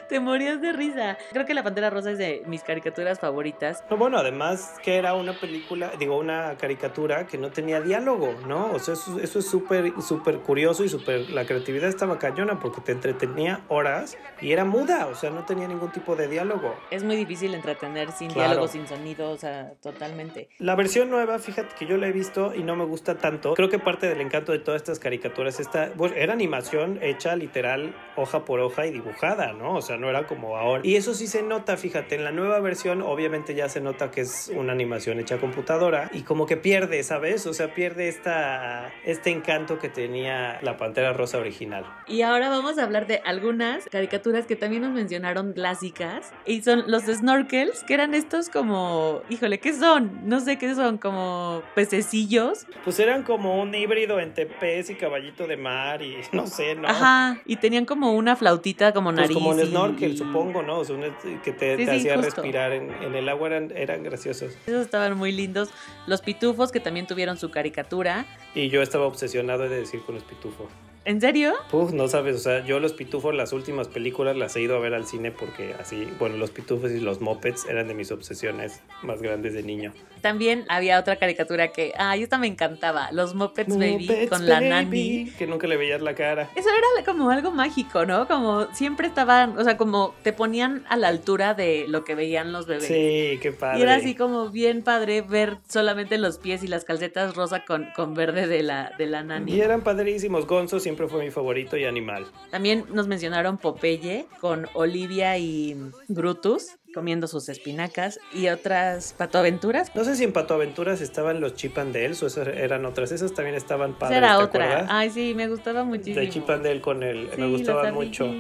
[0.09, 1.19] Te morías de risa.
[1.33, 3.83] Creo que La Pantera Rosa es de mis caricaturas favoritas.
[3.91, 8.73] No, bueno, además que era una película, digo, una caricatura que no tenía diálogo, ¿no?
[8.73, 11.31] O sea, eso, es súper, súper curioso y súper...
[11.31, 15.67] La creatividad estaba cañona porque te entretenía horas y era muda, o sea, no tenía
[15.67, 16.75] ningún tipo de diálogo.
[16.91, 20.49] Es muy difícil entretener sin diálogo, sin sonido, o sea, totalmente.
[20.59, 23.55] La versión nueva, fíjate que yo la he visto y no me gusta tanto.
[23.55, 27.95] Creo que parte del encanto de todas estas caricaturas esta, pues, era animación hecha literal
[28.17, 29.75] hoja por hoja y dibujada, ¿no?
[29.75, 30.83] O sea, no era como ahora.
[30.85, 34.23] Y eso sí se nota, fíjate, en la nueva versión obviamente ya se nota que
[34.23, 37.47] es una animación hecha a computadora y como que pierde, ¿sabes?
[37.47, 41.85] O sea, pierde esta, este encanto que tenía la Pantera Rosa original.
[42.07, 46.85] Y ahora vamos a hablar de algunas caricaturas que también nos mencionaron clásicas y son
[46.87, 50.21] los snorkels, que eran estos como, híjole, ¿qué son?
[50.29, 52.67] No sé qué son, como pececillos.
[52.85, 56.89] Pues eran como un híbrido entre pez y caballito de mar y no sé, ¿no?
[56.89, 59.35] Ajá, y tenían como una flautita como pues nariz.
[59.35, 59.55] como
[59.95, 60.81] que supongo, ¿no?
[60.81, 60.97] O sea,
[61.45, 64.57] que te, hacía respirar en, el agua, eran, eran graciosos.
[64.67, 65.71] Esos estaban muy lindos.
[66.07, 68.27] Los pitufos, que también tuvieron su caricatura.
[68.55, 70.69] Y yo estaba obsesionado de decir con los pitufos.
[71.07, 71.55] ¿En serio?
[71.71, 74.81] Puf, no sabes, o sea, yo los pitufos, las últimas películas las he ido a
[74.81, 78.81] ver al cine porque así, bueno, los pitufos y los mopeds eran de mis obsesiones
[79.03, 79.93] más grandes de niño.
[80.21, 85.31] También había otra caricatura que, ay, esta me encantaba, los Mopeds Baby con la Nani.
[85.39, 86.51] Que nunca le veías la cara.
[86.57, 88.27] Eso era como algo mágico, ¿no?
[88.27, 92.51] Como siempre estaban, o sea, como te ponían a la altura de lo que veían
[92.51, 92.87] los bebés.
[92.87, 93.79] Sí, qué padre.
[93.79, 97.87] Y era así como bien padre ver solamente los pies y las calcetas rosa con,
[97.95, 99.53] con verde de la, de la Nani.
[99.53, 102.27] Y eran padrísimos, Gonzo siempre fue mi favorito y animal.
[102.51, 105.77] También nos mencionaron Popeye con Olivia y
[106.09, 109.95] Brutus comiendo sus espinacas y otras patoaventuras.
[109.95, 113.13] No sé si en patoaventuras estaban los Chip and Dales o esas eran otras.
[113.13, 114.17] Esas también estaban padres.
[114.17, 114.87] Era otra.
[114.89, 116.21] Ay, sí, me gustaba muchísimo.
[116.21, 117.29] De Chip and Dale con el.
[117.37, 118.33] me gustaban mucho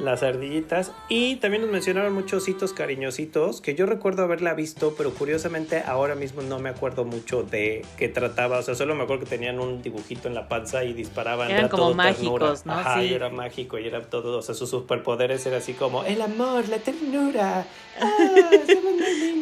[0.00, 0.90] las ardillitas.
[1.08, 6.16] Y también nos mencionaron muchos ositos cariñositos que yo recuerdo haberla visto, pero curiosamente ahora
[6.16, 8.58] mismo no me acuerdo mucho de qué trataba.
[8.58, 11.48] O sea, solo me acuerdo que tenían un dibujito en la panza y disparaban.
[11.48, 12.72] Eran como mágicos, ¿no?
[12.72, 14.38] Ajá, y era mágico y era todo.
[14.38, 17.66] O sea, sus superpoderes era así como el amor, la ternura.
[18.00, 18.50] Ah,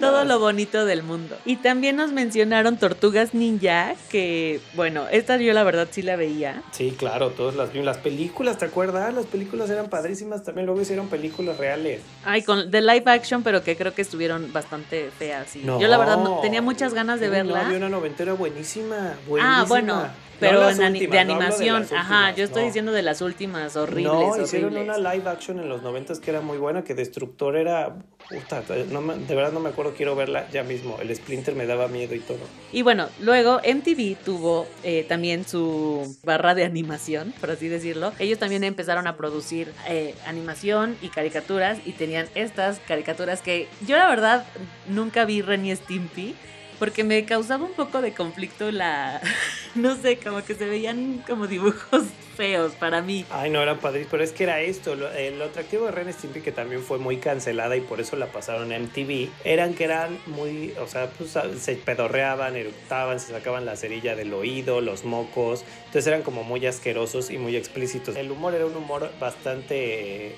[0.00, 1.36] Todo lo bonito del mundo.
[1.44, 6.62] Y también nos mencionaron Tortugas Ninja, que bueno, esta yo la verdad sí la veía.
[6.72, 9.12] Sí, claro, todas las Las películas, ¿te acuerdas?
[9.14, 12.00] Las películas eran padrísimas, también luego hicieron películas reales.
[12.24, 15.54] Ay, con de live action, pero que creo que estuvieron bastante feas.
[15.54, 17.60] yo la verdad tenía muchas ganas de verla.
[17.60, 19.60] No, había una noventera buenísima, buenísima.
[19.60, 20.08] Ah, bueno,
[20.40, 24.12] pero de animación, ajá, yo estoy diciendo de las últimas horribles.
[24.12, 27.96] No, hicieron una live action en los noventas que era muy buena, que Destructor era,
[28.28, 32.14] puta, de verdad no me acuerdo, quiero verla ya mismo, el Splinter me daba miedo
[32.14, 32.38] y todo.
[32.72, 38.12] Y bueno, luego MTV tuvo eh, también su barra de animación, por así decirlo.
[38.18, 43.96] Ellos también empezaron a producir eh, animación y caricaturas y tenían estas caricaturas que yo
[43.96, 44.44] la verdad
[44.88, 46.34] nunca vi Ren y Stimpy
[46.78, 49.20] porque me causaba un poco de conflicto la,
[49.78, 52.04] no sé, como que se veían como dibujos
[52.36, 53.24] feos para mí.
[53.30, 56.40] Ay, no, eran padres, pero es que era esto, lo, el atractivo de Ren Stimpy
[56.40, 60.18] que también fue muy cancelada y por eso la pasaron en MTV, eran que eran
[60.26, 65.64] muy, o sea, pues se pedorreaban, eructaban, se sacaban la cerilla del oído, los mocos,
[65.86, 68.16] entonces eran como muy asquerosos y muy explícitos.
[68.16, 70.36] El humor era un humor bastante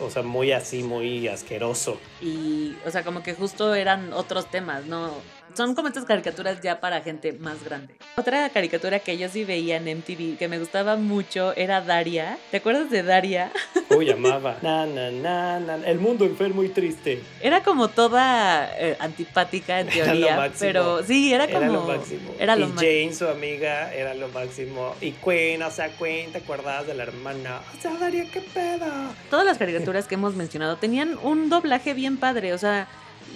[0.00, 1.98] o, sea, muy así, muy asqueroso.
[2.20, 5.12] Y, o sea, como que justo eran otros temas, ¿no?
[5.54, 7.94] Son como estas caricaturas ya para gente más grande.
[8.16, 12.38] Otra caricatura que yo sí veía en MTV que me gustaba mucho era Daria.
[12.50, 13.52] ¿Te acuerdas de Daria?
[13.96, 14.56] Uy, amaba.
[14.62, 15.74] Na, na, na, na.
[15.86, 17.22] El mundo enfermo y triste.
[17.40, 21.58] Era como toda eh, antipática en teoría, pero sí, era como...
[21.58, 22.34] Era lo máximo.
[22.38, 24.94] Era lo y Jane, su amiga, era lo máximo.
[25.00, 27.60] Y Queen, o sea, Queen, ¿te acuerdas de la hermana?
[27.76, 28.86] O sea, Daria, qué pedo.
[29.30, 32.88] Todas las caricaturas que hemos mencionado tenían un doblaje bien padre, o sea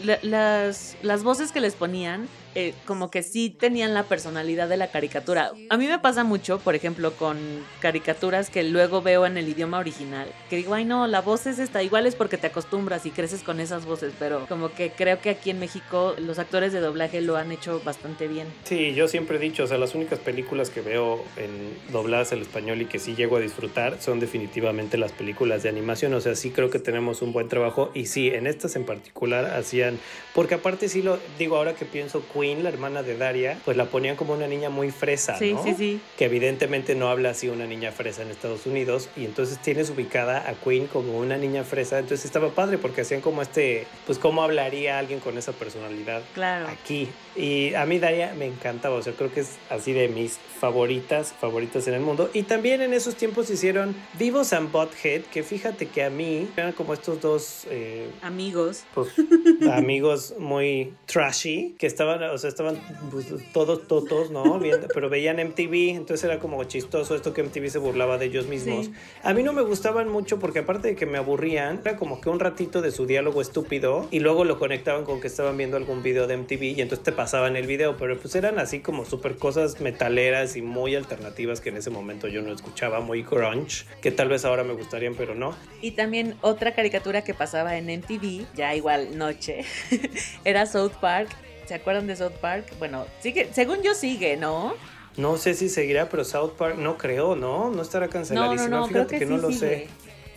[0.04, 4.90] las, las voces que les ponían eh, como que sí tenían la personalidad de la
[4.90, 5.52] caricatura.
[5.68, 7.38] A mí me pasa mucho, por ejemplo, con
[7.80, 11.58] caricaturas que luego veo en el idioma original, que digo, ay no, la voz es
[11.58, 15.20] esta, igual es porque te acostumbras y creces con esas voces, pero como que creo
[15.20, 18.46] que aquí en México los actores de doblaje lo han hecho bastante bien.
[18.64, 22.40] Sí, yo siempre he dicho, o sea, las únicas películas que veo en dobladas al
[22.40, 26.34] español y que sí llego a disfrutar son definitivamente las películas de animación, o sea,
[26.34, 29.98] sí creo que tenemos un buen trabajo y sí, en estas en particular hacían,
[30.34, 32.22] porque aparte sí lo digo ahora que pienso,
[32.54, 35.62] la hermana de Daria, pues la ponían como una niña muy fresa, sí, ¿no?
[35.62, 36.00] Sí, sí.
[36.16, 40.48] Que evidentemente no habla así una niña fresa en Estados Unidos y entonces tienes ubicada
[40.48, 44.42] a Queen como una niña fresa, entonces estaba padre porque hacían como este, pues cómo
[44.42, 46.68] hablaría alguien con esa personalidad claro.
[46.68, 47.08] aquí.
[47.34, 51.34] Y a mí Daria me encantaba, o sea, creo que es así de mis favoritas,
[51.38, 52.30] favoritas en el mundo.
[52.32, 56.72] Y también en esos tiempos hicieron Vivos and Butthead, que fíjate que a mí eran
[56.72, 57.66] como estos dos...
[57.70, 58.84] Eh, amigos.
[58.94, 59.12] Pues,
[59.70, 62.78] amigos muy trashy, que estaban, o sea, estaban
[63.10, 64.60] pues, todos totos, ¿no?
[64.92, 68.90] pero veían MTV, entonces era como chistoso esto que MTV se burlaba de ellos mismos.
[69.22, 72.28] A mí no me gustaban mucho porque aparte de que me aburrían, era como que
[72.28, 76.02] un ratito de su diálogo estúpido y luego lo conectaban con que estaban viendo algún
[76.02, 79.36] video de MTV y entonces te pasaban el video, pero pues eran así como súper
[79.36, 84.10] cosas metaleras y muy alternativas que en ese momento yo no escuchaba, muy grunge, que
[84.10, 85.54] tal vez ahora me gustarían, pero no.
[85.80, 89.64] Y también otra caricatura que pasaba en MTV, ya igual noche,
[90.44, 91.30] era South Park
[91.66, 92.66] ¿Se acuerdan de South Park?
[92.78, 94.74] Bueno, sigue, según yo sigue, ¿no?
[95.16, 97.70] No sé si seguirá, pero South Park no creo, ¿no?
[97.70, 98.68] No estará canceladísimo.
[98.68, 99.88] No, no, no, Fíjate que, no lo sé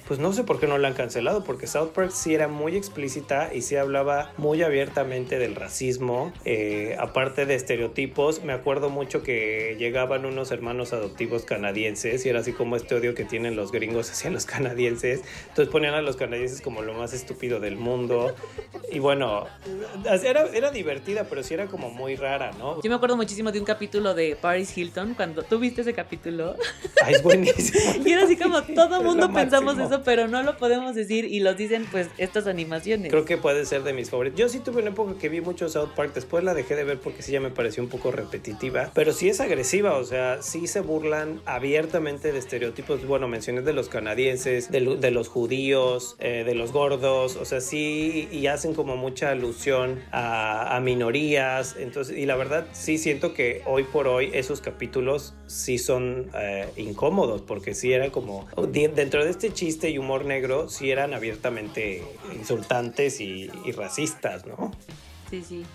[0.09, 2.75] pues no sé por qué no la han cancelado, porque South Park sí era muy
[2.75, 8.43] explícita y sí hablaba muy abiertamente del racismo, eh, aparte de estereotipos.
[8.43, 13.13] Me acuerdo mucho que llegaban unos hermanos adoptivos canadienses y era así como este odio
[13.13, 15.21] que tienen los gringos hacia los canadienses.
[15.49, 18.33] Entonces ponían a los canadienses como lo más estúpido del mundo.
[18.91, 19.45] Y bueno,
[20.23, 22.81] era, era divertida, pero sí era como muy rara, ¿no?
[22.81, 26.55] Yo me acuerdo muchísimo de un capítulo de Paris Hilton, cuando tú viste ese capítulo.
[27.03, 28.03] Ay, es buenísimo.
[28.03, 31.53] y era así como todo mundo pensamos eso pero no lo podemos decir y lo
[31.53, 33.11] dicen pues estas animaciones.
[33.11, 34.39] Creo que puede ser de mis favoritos.
[34.39, 36.99] Yo sí tuve una época que vi mucho South Park, después la dejé de ver
[36.99, 40.67] porque sí ya me pareció un poco repetitiva, pero sí es agresiva, o sea, sí
[40.67, 46.55] se burlan abiertamente de estereotipos, bueno, mencioné de los canadienses, de, los judíos, eh, de
[46.55, 52.35] los gordos, o sea, sí, y hacen como mucha alusión a, minorías, entonces, y la
[52.37, 57.91] verdad sí siento que hoy por hoy esos capítulos sí son eh, incómodos, porque sí
[57.91, 63.71] era como, dentro de este chiste y humor negro sí eran abiertamente insultantes y, y
[63.71, 64.71] racistas, ¿no?
[65.29, 65.65] Sí, sí.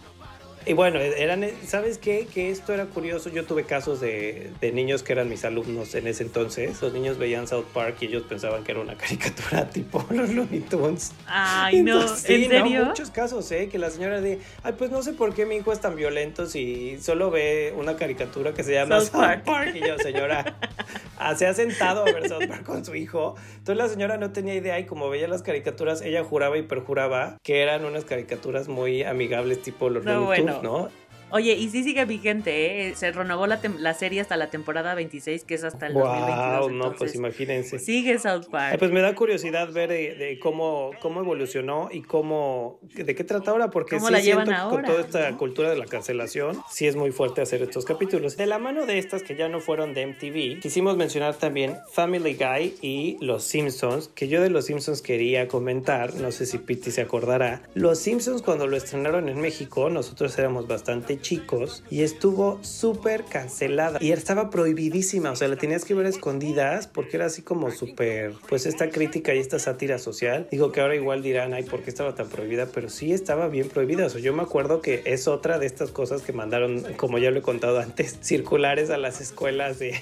[0.66, 2.26] Y bueno, eran, ¿sabes qué?
[2.32, 3.28] Que esto era curioso.
[3.28, 6.80] Yo tuve casos de, de, niños que eran mis alumnos en ese entonces.
[6.80, 10.60] Los niños veían South Park y ellos pensaban que era una caricatura tipo los Looney
[10.60, 11.12] Tunes.
[11.26, 12.86] Ay, no, ¿en serio?
[12.86, 13.68] muchos casos, ¿eh?
[13.68, 16.46] Que la señora de, ay, pues no sé por qué mi hijo es tan violento
[16.46, 19.74] si solo ve una caricatura que se llama South, Park.
[19.74, 20.56] Y yo, señora,
[21.18, 23.34] ah, se ha sentado a ver South Park con su hijo.
[23.58, 27.36] Entonces la señora no tenía idea y como veía las caricaturas, ella juraba y perjuraba
[27.42, 30.53] que eran unas caricaturas muy amigables tipo los Looney Tunes.
[30.62, 30.88] ¿No?
[31.30, 32.94] Oye, y sí sigue vigente, ¿eh?
[32.94, 36.72] Se renovó la, la, serie hasta la temporada 26, que es hasta el wow, 2022.
[36.72, 37.78] no, pues imagínense.
[37.78, 38.78] Sigue South Park.
[38.78, 43.70] pues me da curiosidad ver de, cómo, cómo evolucionó y cómo, de qué trata ahora,
[43.70, 46.96] porque ¿Cómo sí la siento llevan con toda esta cultura de la cancelación, sí es
[46.96, 48.36] muy fuerte hacer estos capítulos.
[48.36, 52.34] De la mano de estas que ya no fueron de MTV, quisimos mencionar también Family
[52.34, 56.90] Guy y Los Simpsons, que yo de Los Simpsons quería comentar, no sé si Pity
[56.90, 57.62] se acordará.
[57.74, 63.98] Los Simpsons cuando lo estrenaron en México, nosotros éramos bastante chicos y estuvo súper cancelada
[64.00, 68.34] y estaba prohibidísima, o sea, la tenías que ver escondidas porque era así como súper,
[68.48, 70.46] pues esta crítica y esta sátira social.
[70.50, 72.66] Digo que ahora igual dirán, ay, ¿por qué estaba tan prohibida?
[72.66, 75.90] Pero sí estaba bien prohibida, o sea, yo me acuerdo que es otra de estas
[75.90, 79.94] cosas que mandaron, como ya lo he contado antes, circulares a las escuelas de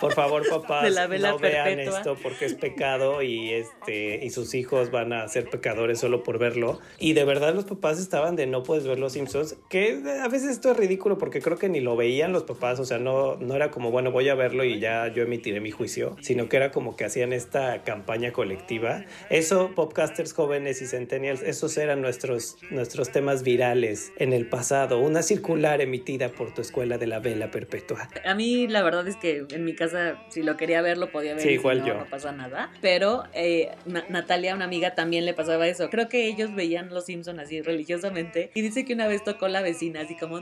[0.00, 4.30] Por favor, papás, De la vela no vean esto porque es pecado y este y
[4.30, 6.80] sus hijos van a ser pecadores solo por verlo.
[6.98, 10.57] Y de verdad los papás estaban de no puedes ver los Simpsons, que a veces
[10.58, 13.54] esto es ridículo porque creo que ni lo veían los papás, o sea, no no
[13.54, 16.72] era como, bueno, voy a verlo y ya yo emitiré mi juicio, sino que era
[16.72, 19.04] como que hacían esta campaña colectiva.
[19.30, 25.22] Eso popcasters jóvenes y centennials, esos eran nuestros nuestros temas virales en el pasado, una
[25.22, 28.08] circular emitida por tu escuela de la vela perpetua.
[28.24, 31.34] A mí la verdad es que en mi casa si lo quería ver lo podía
[31.34, 31.94] ver Sí, y si igual no, yo.
[31.94, 32.72] no pasa nada.
[32.80, 35.88] Pero eh, Na- Natalia, una amiga, también le pasaba eso.
[35.90, 39.62] Creo que ellos veían Los Simpson así religiosamente y dice que una vez tocó la
[39.62, 40.40] vecina así como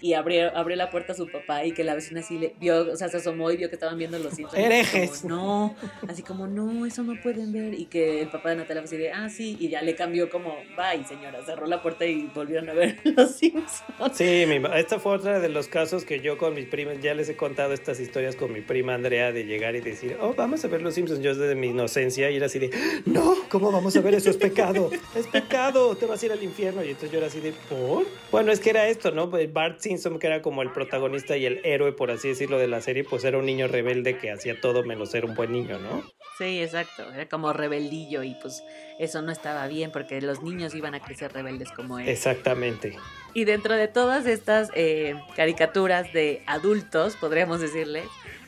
[0.00, 2.92] y abrió, abrió la puerta a su papá y que la vecina así le vio,
[2.92, 4.60] o sea, se asomó y vio que estaban viendo Los Simpson.
[4.60, 5.24] y así Herejes.
[5.24, 5.74] no,
[6.08, 8.96] así como no, eso no pueden ver y que el papá de Natalia fue así
[8.96, 12.68] de, ah, sí, y ya le cambió como, bye señora, cerró la puerta y volvieron
[12.68, 13.82] a ver Los Simpsons.
[14.14, 17.28] Sí, mi esta fue otra de los casos que yo con mis primas, ya les
[17.28, 20.68] he contado estas historias con mi prima Andrea de llegar y decir, oh, vamos a
[20.68, 21.20] ver los Simpsons.
[21.20, 22.70] Yo desde mi inocencia y era así de,
[23.04, 24.30] no, ¿cómo vamos a ver eso?
[24.30, 26.82] Es pecado, es pecado, te vas a ir al infierno.
[26.82, 28.06] Y entonces yo era así de, ¿por?
[28.30, 29.30] Bueno, es que era esto, ¿no?
[29.36, 32.68] Pues Bart Simpson, que era como el protagonista y el héroe, por así decirlo, de
[32.68, 35.78] la serie, pues era un niño rebelde que hacía todo menos ser un buen niño,
[35.78, 36.02] ¿no?
[36.38, 37.12] Sí, exacto.
[37.12, 38.64] Era como rebeldillo y pues
[38.98, 42.08] eso no estaba bien porque los niños iban a crecer rebeldes como él.
[42.08, 42.96] Exactamente.
[43.34, 48.04] Y dentro de todas estas eh, caricaturas de adultos, podríamos decirle,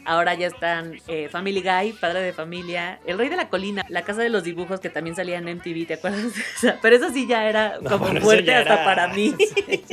[0.08, 4.02] ahora ya están eh, Family Guy, Padre de Familia, El Rey de la Colina, La
[4.02, 6.78] Casa de los Dibujos que también salía en MTV, ¿te acuerdas de esa?
[6.82, 9.34] Pero eso sí ya era No, como fuerte hasta para mí.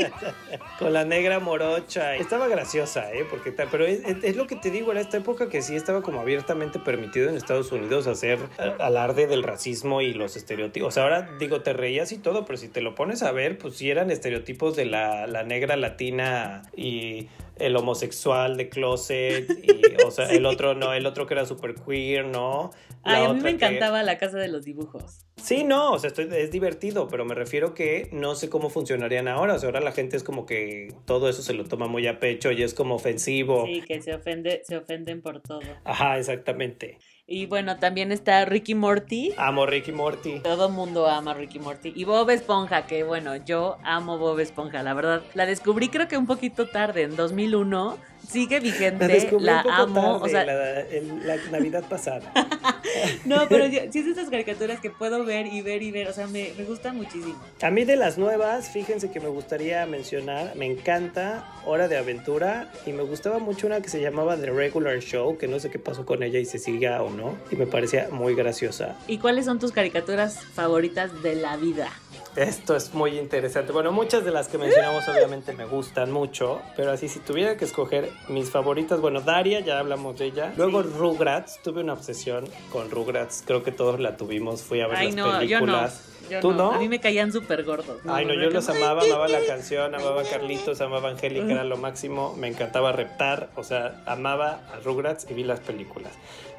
[0.80, 2.15] Con la negra morocha.
[2.15, 3.25] Estaba graciosa, ¿eh?
[3.30, 6.01] Porque pero es, es- es lo que te digo, era esta época que sí estaba
[6.01, 8.39] como abiertamente permitido en Estados Unidos hacer
[8.80, 10.89] alarde del racismo y los estereotipos.
[10.89, 13.58] O sea, ahora digo, te reías y todo, pero si te lo pones a ver,
[13.58, 19.96] pues sí eran estereotipos de la, la negra latina y el homosexual de closet y
[20.06, 22.72] o sea el otro no el otro que era super queer no
[23.06, 25.22] La Ay, a mí me que- encantaba La Casa de los Dibujos.
[25.38, 29.28] Sí, no, o sea, estoy- es divertido, pero me refiero que no sé cómo funcionarían
[29.28, 29.54] ahora.
[29.54, 32.20] O sea, ahora la gente es como que todo eso se lo toma muy a
[32.20, 33.63] pecho y es como ofensivo.
[33.68, 35.60] Sí, que se, ofende, se ofenden por todo.
[35.84, 36.98] Ajá, exactamente.
[37.27, 39.33] Y bueno, también está Ricky Morty.
[39.38, 40.41] Amo Ricky Morty.
[40.41, 41.91] Todo mundo ama Ricky Morty.
[41.95, 45.23] Y Bob Esponja, que bueno, yo amo Bob Esponja, la verdad.
[45.33, 47.97] La descubrí creo que un poquito tarde, en 2001.
[48.29, 49.07] Sigue vigente,
[49.39, 50.19] La la un poco amo.
[50.19, 52.31] tarde, o sea, la, el- la Navidad pasada.
[53.25, 56.07] no, pero yo- sí es de esas caricaturas que puedo ver y ver y ver.
[56.07, 57.35] O sea, me, me gusta muchísimo.
[57.61, 62.71] A mí de las nuevas, fíjense que me gustaría mencionar, me encanta Hora de Aventura
[62.85, 65.79] y me gustaba mucho una que se llamaba The Regular Show, que no sé qué
[65.79, 68.95] pasó con ella y se siga o no, y me parecía muy graciosa.
[69.07, 71.89] ¿Y cuáles son tus caricaturas favoritas de la vida?
[72.36, 73.71] Esto es muy interesante.
[73.71, 77.63] Bueno, muchas de las que mencionamos obviamente me gustan mucho, pero así si tuviera que
[77.63, 80.54] escoger mis favoritas, bueno, Daria, ya hablamos de ella.
[80.58, 84.98] Luego Rugrats, tuve una obsesión con Rugrats, creo que todos la tuvimos, fui a ver
[84.98, 85.65] Ay, las no, yo no.
[85.65, 86.12] películas.
[86.30, 86.71] Yo ¿Tú no?
[86.71, 88.00] A mí me caían súper gordos.
[88.08, 91.63] Ay, no, yo los amaba, amaba la canción, amaba a Carlitos, amaba a Angélica, era
[91.63, 96.12] lo máximo, me encantaba reptar, o sea, amaba a Rugrats y vi las películas.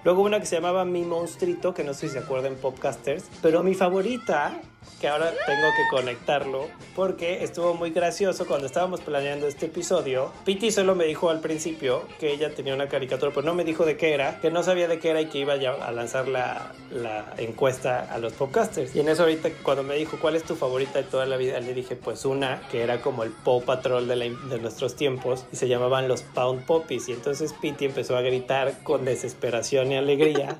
[0.04, 3.64] Luego una que se llamaba Mi Monstrito, que no sé si se acuerdan Popcasters, pero
[3.64, 4.60] mi favorita,
[5.00, 10.32] que ahora tengo que conectarlo, porque estuvo muy gracioso cuando estábamos planeando este episodio.
[10.46, 13.84] Piti solo me dijo al principio que ella tenía una caricatura, pero no me dijo
[13.84, 16.28] de qué era, que no sabía de qué era y que iba ya a lanzar
[16.28, 18.96] la, la encuesta a los podcasters.
[18.96, 21.60] Y en eso ahorita cuando me dijo cuál es tu favorita de toda la vida,
[21.60, 25.44] le dije pues una que era como el Paw Patrol de, la- de nuestros tiempos
[25.52, 27.08] y se llamaban los Pound Poppies.
[27.10, 30.56] Y entonces Piti empezó a gritar con desesperación y alegría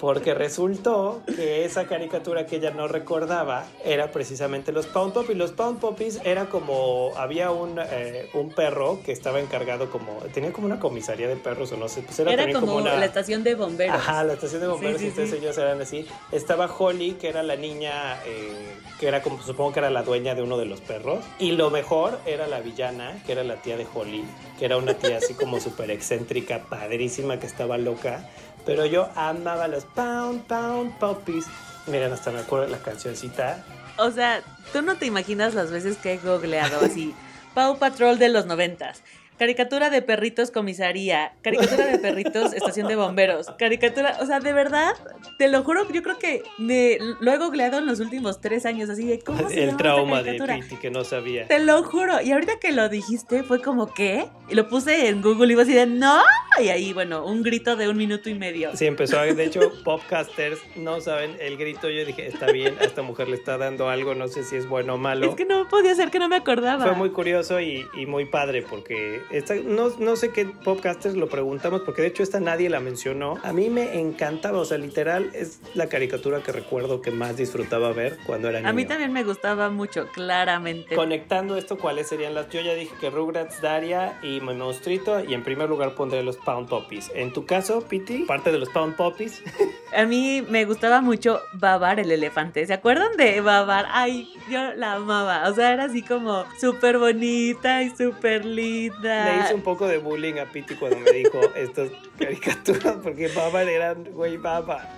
[0.00, 3.49] porque resultó que esa caricatura que ella no recordaba
[3.84, 5.36] era precisamente los Pound Poppies.
[5.36, 10.52] Los Pound Poppies era como, había un, eh, un perro que estaba encargado como, tenía
[10.52, 12.96] como una comisaría de perros o no sé, pues era, como, como, una...
[12.96, 13.96] la estación de bomberos.
[13.96, 15.44] Ajá, la estación de bomberos, Sí, sí, y entonces sí.
[15.44, 16.06] ellos eran así.
[16.32, 20.34] Estaba Holly, que era la niña, eh, que era como, supongo que era la dueña
[20.34, 21.24] de uno de los perros.
[21.38, 24.24] Y lo mejor era la villana, que era la tía de Holly,
[24.58, 28.28] que era una tía así como súper excéntrica, padrísima, que estaba loca.
[28.66, 31.46] Pero yo amaba los Pound, Pound Puppies.
[31.86, 33.64] Miren, hasta me acuerdo de la cancioncita.
[33.96, 37.14] O sea, tú no te imaginas las veces que he googleado así.
[37.54, 39.02] Pau Patrol de los noventas.
[39.40, 41.32] Caricatura de perritos comisaría.
[41.40, 43.46] Caricatura de perritos estación de bomberos.
[43.58, 44.92] Caricatura, o sea, de verdad,
[45.38, 48.90] te lo juro, yo creo que me lo he googleado en los últimos tres años,
[48.90, 50.34] así de cómo se El trauma de?
[50.34, 51.48] Piti, que no sabía.
[51.48, 52.20] Te lo juro.
[52.20, 54.26] Y ahorita que lo dijiste fue como, ¿qué?
[54.50, 56.20] Y lo puse en Google y iba así de, ¡no!
[56.62, 58.76] Y ahí, bueno, un grito de un minuto y medio.
[58.76, 61.88] Sí, empezó a, de hecho, Popcasters no saben el grito.
[61.88, 64.68] Yo dije, está bien, a esta mujer le está dando algo, no sé si es
[64.68, 65.30] bueno o malo.
[65.30, 66.84] Es que no podía ser que no me acordaba.
[66.84, 69.22] Fue muy curioso y, y muy padre porque
[69.64, 73.38] no, no sé qué podcasters lo preguntamos, porque de hecho esta nadie la mencionó.
[73.42, 77.92] A mí me encantaba, o sea, literal es la caricatura que recuerdo que más disfrutaba
[77.92, 78.70] ver cuando era niño.
[78.70, 80.94] A mí también me gustaba mucho, claramente.
[80.94, 82.48] Conectando esto, ¿cuáles serían las?
[82.50, 86.36] Yo ya dije que Rugrats, Daria y Mi Monstruito, y en primer lugar pondré los
[86.36, 87.10] Pound Poppies.
[87.14, 89.42] En tu caso, Piti, parte de los Pound Poppies.
[89.96, 92.64] A mí me gustaba mucho Babar el elefante.
[92.66, 93.86] ¿Se acuerdan de Babar?
[93.90, 95.48] Ay, yo la amaba.
[95.48, 99.36] O sea, era así como súper bonita y súper linda.
[99.36, 103.68] Le hice un poco de bullying a Piti cuando me dijo estas caricaturas porque Babar
[103.68, 104.88] era güey Baba.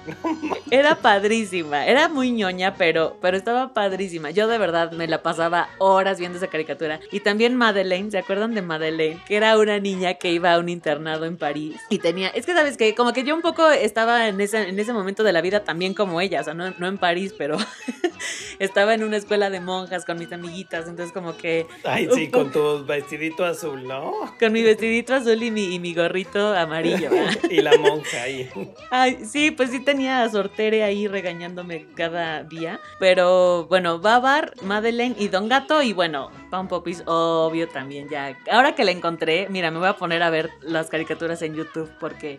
[0.71, 1.87] era padrísima.
[1.87, 4.31] Era muy ñoña, pero, pero estaba padrísima.
[4.31, 7.01] Yo de verdad me la pasaba horas viendo esa caricatura.
[7.11, 9.21] Y también Madeleine, ¿se acuerdan de Madeleine?
[9.27, 12.29] Que era una niña que iba a un internado en París y tenía.
[12.29, 15.33] Es que sabes que como que yo un poco estaba en en ese momento de
[15.33, 17.57] la vida también como ella, o sea, no, no en París, pero
[18.59, 21.67] estaba en una escuela de monjas con mis amiguitas, entonces como que...
[21.85, 24.13] Ay, sí, con tu vestidito azul, ¿no?
[24.39, 27.11] Con mi vestidito azul y mi, y mi gorrito amarillo.
[27.51, 28.51] y la monja ahí.
[28.91, 35.17] Ay, sí, pues sí tenía a Sortere ahí regañándome cada día, pero bueno, Babar, Madeleine
[35.19, 38.39] y Don Gato y bueno, Pam Popis, obvio también ya.
[38.51, 41.91] Ahora que la encontré, mira, me voy a poner a ver las caricaturas en YouTube
[41.99, 42.39] porque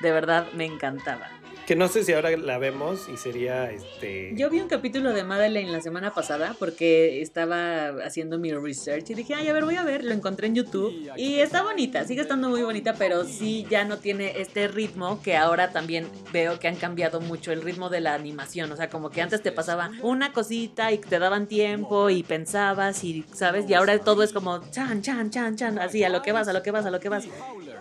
[0.00, 1.41] de verdad me encantaba.
[1.66, 4.32] Que no sé si ahora la vemos y sería este.
[4.34, 9.14] Yo vi un capítulo de Madeleine la semana pasada porque estaba haciendo mi research y
[9.14, 10.04] dije, ay, a ver, voy a ver.
[10.04, 13.98] Lo encontré en YouTube y está bonita, sigue estando muy bonita, pero sí ya no
[13.98, 18.14] tiene este ritmo que ahora también veo que han cambiado mucho el ritmo de la
[18.14, 18.72] animación.
[18.72, 23.04] O sea, como que antes te pasaba una cosita y te daban tiempo y pensabas
[23.04, 23.70] y, ¿sabes?
[23.70, 26.52] Y ahora todo es como chan, chan, chan, chan, así, a lo que vas, a
[26.52, 27.24] lo que vas, a lo que vas.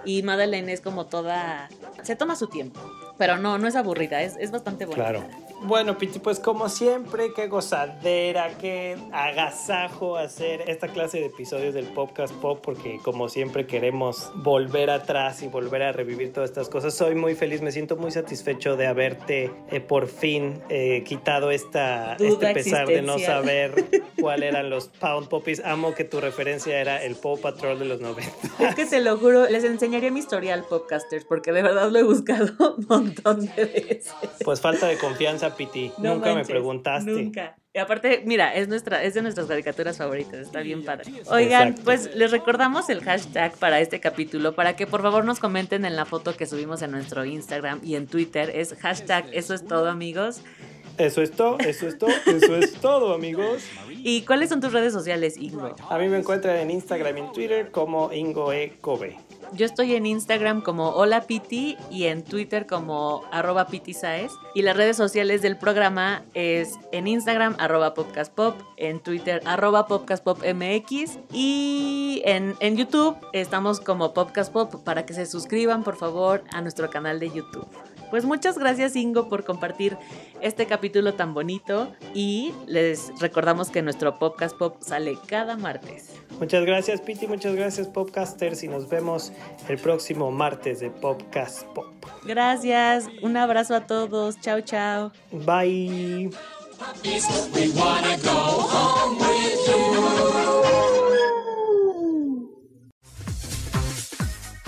[0.06, 1.68] Y Madeleine es como toda.
[2.04, 2.80] Se toma su tiempo.
[3.18, 5.10] Pero no, no es aburrida, es, es bastante bonita.
[5.10, 5.52] Claro.
[5.64, 11.86] Bueno, Piti, pues como siempre, qué gozadera, qué agasajo hacer esta clase de episodios del
[11.86, 16.96] podcast pop, porque como siempre queremos volver atrás y volver a revivir todas estas cosas.
[16.96, 22.16] Soy muy feliz, me siento muy satisfecho de haberte eh, por fin eh, quitado esta,
[22.16, 23.86] este pesar de no saber
[24.20, 25.62] cuál eran los Pound Poppies.
[25.64, 28.32] Amo que tu referencia era el Paw Patrol de los 90.
[28.60, 32.04] Es que te lo juro, les enseñaría mi historial, podcasters, porque de verdad lo he
[32.04, 32.52] buscado
[33.06, 34.14] montón de veces.
[34.44, 35.92] Pues falta de confianza Piti.
[35.98, 37.12] nunca me preguntaste.
[37.12, 37.56] Nunca.
[37.74, 41.10] Y aparte, mira, es nuestra, es de nuestras caricaturas favoritas, está bien padre.
[41.28, 45.86] Oigan, pues les recordamos el hashtag para este capítulo para que por favor nos comenten
[45.86, 48.52] en la foto que subimos en nuestro Instagram y en Twitter.
[48.54, 50.42] Es hashtag eso es todo, amigos.
[50.98, 53.64] Eso es todo, eso es todo, eso es todo, amigos.
[53.90, 55.74] ¿Y cuáles son tus redes sociales, Ingo?
[55.90, 58.74] A mí me encuentran en Instagram y en Twitter como Ingo E.
[58.82, 59.18] Kobe.
[59.54, 64.32] Yo estoy en Instagram como Hola Piti y en Twitter como arroba Saez.
[64.56, 71.20] Y las redes sociales del programa es en Instagram arroba podcastpop, en Twitter arroba podcastpopmx
[71.34, 76.90] y en, en YouTube estamos como podcastpop para que se suscriban por favor a nuestro
[76.90, 77.68] canal de YouTube.
[78.12, 79.98] Pues muchas gracias Ingo por compartir
[80.42, 86.14] este capítulo tan bonito y les recordamos que nuestro podcast pop sale cada martes.
[86.40, 89.32] Muchas gracias Piti, muchas gracias Popcasters y nos vemos
[89.68, 91.88] el próximo martes de Podcast Pop.
[92.26, 95.12] Gracias, un abrazo a todos, chao chao.
[95.32, 96.30] Bye.